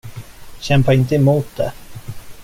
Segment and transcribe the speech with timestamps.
[0.59, 1.73] Kämpa inte emot det.